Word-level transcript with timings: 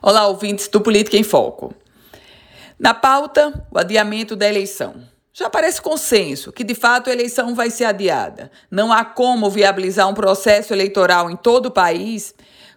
Olá, 0.00 0.28
ouvintes 0.28 0.68
do 0.68 0.80
Política 0.80 1.16
em 1.16 1.24
Foco. 1.24 1.74
Na 2.78 2.94
pauta, 2.94 3.66
o 3.68 3.76
adiamento 3.76 4.36
da 4.36 4.48
eleição. 4.48 4.94
Já 5.32 5.50
parece 5.50 5.82
consenso 5.82 6.52
que, 6.52 6.62
de 6.62 6.72
fato, 6.72 7.10
a 7.10 7.12
eleição 7.12 7.52
vai 7.52 7.68
ser 7.68 7.84
adiada. 7.84 8.48
Não 8.70 8.92
há 8.92 9.04
como 9.04 9.50
viabilizar 9.50 10.08
um 10.08 10.14
processo 10.14 10.72
eleitoral 10.72 11.28
em 11.28 11.36
todo 11.36 11.66
o 11.66 11.70
país 11.72 12.32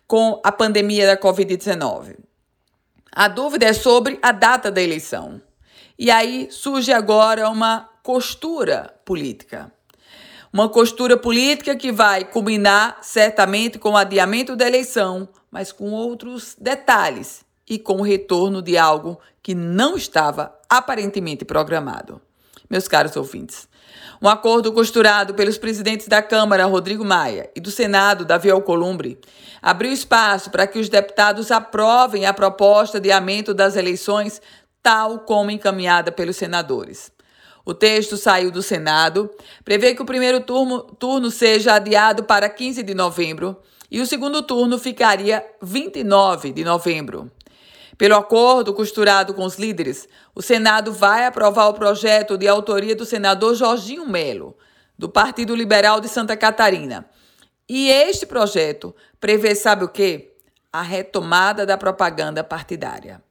com 0.08 0.42
a 0.44 0.52
pandemia 0.52 1.06
da 1.06 1.16
Covid-19. 1.16 2.16
A 3.12 3.28
dúvida 3.28 3.68
é 3.68 3.74
sobre 3.74 4.18
a 4.20 4.32
data 4.32 4.72
da 4.72 4.82
eleição. 4.82 5.40
E 6.00 6.10
aí 6.10 6.48
surge 6.50 6.92
agora 6.92 7.48
uma 7.50 7.88
costura 8.02 8.96
política. 9.06 9.72
Uma 10.54 10.68
costura 10.68 11.16
política 11.16 11.78
que 11.78 11.94
vai 11.94 12.26
culminar 12.26 12.98
certamente 13.02 13.80
com 13.80 13.92
o 13.92 13.98
adiamento 13.98 14.54
da 14.54 14.68
eleição, 14.68 15.30
mas 15.50 15.72
com 15.72 15.92
outros 15.92 16.58
detalhes 16.60 17.46
e 17.70 17.80
com 17.80 18.00
o 18.00 18.02
retorno 18.02 18.62
de 18.62 18.78
algo 18.78 19.18
que 19.42 19.56
não 19.56 19.96
estava 19.96 20.54
aparentemente 20.70 21.46
programado. 21.46 22.22
Meus 22.70 22.86
caros 22.86 23.16
ouvintes, 23.16 23.70
um 24.22 24.28
acordo 24.28 24.74
costurado 24.74 25.34
pelos 25.34 25.58
presidentes 25.58 26.10
da 26.10 26.22
Câmara, 26.22 26.66
Rodrigo 26.66 27.06
Maia, 27.06 27.50
e 27.56 27.62
do 27.62 27.72
Senado, 27.72 28.26
Davi 28.26 28.52
Alcolumbre, 28.52 29.20
abriu 29.62 29.94
espaço 29.94 30.52
para 30.52 30.68
que 30.68 30.80
os 30.80 30.90
deputados 30.90 31.50
aprovem 31.50 32.26
a 32.26 32.34
proposta 32.34 33.00
de 33.00 33.10
aumento 33.10 33.54
das 33.54 33.78
eleições, 33.78 34.42
tal 34.84 35.20
como 35.20 35.50
encaminhada 35.50 36.12
pelos 36.12 36.36
senadores. 36.36 37.10
O 37.66 37.74
texto 37.74 38.18
saiu 38.18 38.52
do 38.52 38.64
Senado, 38.64 39.30
prevê 39.64 39.94
que 39.94 40.02
o 40.02 40.06
primeiro 40.06 40.42
turno, 40.42 40.82
turno 40.82 41.30
seja 41.30 41.76
adiado 41.76 42.24
para 42.24 42.50
15 42.50 42.82
de 42.82 42.94
novembro 42.94 43.58
e 43.90 44.02
o 44.02 44.06
segundo 44.06 44.42
turno 44.42 44.80
ficaria 44.80 45.46
29 45.62 46.52
de 46.54 46.64
novembro. 46.64 47.30
Pelo 47.98 48.16
acordo 48.16 48.74
costurado 48.74 49.34
com 49.34 49.46
os 49.46 49.60
líderes, 49.60 50.08
o 50.34 50.42
Senado 50.42 50.92
vai 50.92 51.26
aprovar 51.26 51.68
o 51.68 51.74
projeto 51.74 52.38
de 52.38 52.48
autoria 52.48 52.96
do 52.96 53.06
senador 53.06 53.54
Jorginho 53.54 54.08
Melo, 54.08 54.58
do 54.98 55.08
Partido 55.08 55.56
Liberal 55.56 56.00
de 56.00 56.08
Santa 56.08 56.36
Catarina. 56.36 57.08
E 57.70 57.90
este 57.90 58.26
projeto 58.26 58.96
prevê, 59.20 59.54
sabe 59.54 59.86
o 59.86 59.90
quê? 59.90 60.31
A 60.74 60.82
retomada 60.82 61.66
da 61.66 61.78
propaganda 61.78 62.44
partidária. 62.44 63.22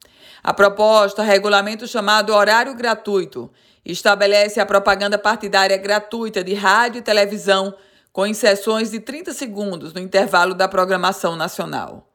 A 0.43 0.53
proposta 0.53 1.23
regulamenta 1.23 1.85
o 1.85 1.87
chamado 1.87 2.33
horário 2.33 2.75
gratuito 2.75 3.51
estabelece 3.83 4.59
a 4.59 4.65
propaganda 4.65 5.17
partidária 5.17 5.75
gratuita 5.77 6.43
de 6.43 6.53
rádio 6.53 6.99
e 6.99 7.01
televisão 7.01 7.73
com 8.13 8.27
inserções 8.27 8.91
de 8.91 8.99
30 8.99 9.33
segundos 9.33 9.93
no 9.93 9.99
intervalo 9.99 10.53
da 10.53 10.67
programação 10.67 11.35
nacional. 11.35 12.07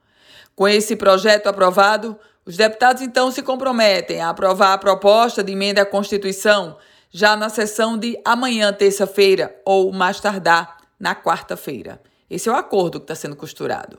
Com 0.54 0.68
esse 0.68 0.94
projeto 0.94 1.48
aprovado, 1.48 2.18
os 2.44 2.56
deputados 2.56 3.02
então 3.02 3.30
se 3.30 3.42
comprometem 3.42 4.20
a 4.20 4.30
aprovar 4.30 4.74
a 4.74 4.78
proposta 4.78 5.42
de 5.42 5.52
emenda 5.52 5.82
à 5.82 5.86
Constituição 5.86 6.76
já 7.10 7.34
na 7.34 7.48
sessão 7.48 7.96
de 7.96 8.20
amanhã, 8.24 8.72
terça-feira, 8.72 9.58
ou 9.64 9.92
mais 9.92 10.20
tardar, 10.20 10.76
na 11.00 11.14
quarta-feira. 11.14 12.00
Esse 12.28 12.48
é 12.48 12.52
o 12.52 12.56
acordo 12.56 13.00
que 13.00 13.04
está 13.04 13.14
sendo 13.14 13.36
costurado. 13.36 13.98